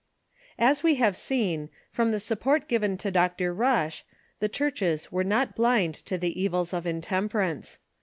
As 0.57 0.81
we 0.81 0.95
have 0.95 1.15
seen, 1.15 1.69
from 1.91 2.09
the 2.11 2.19
support 2.19 2.67
given 2.67 2.97
to 2.97 3.11
Dr. 3.11 3.53
Rush, 3.53 4.03
the 4.39 4.49
churches 4.49 5.11
were 5.11 5.23
not 5.23 5.55
blind 5.55 5.93
to 5.93 6.17
the 6.17 6.41
evils 6.41 6.73
of 6.73 6.87
intemperance. 6.87 7.77